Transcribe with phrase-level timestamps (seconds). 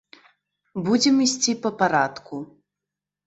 [0.87, 2.39] Будзем ісці па парадку.